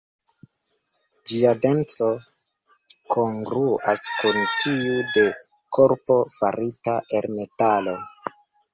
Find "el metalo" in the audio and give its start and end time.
7.21-7.99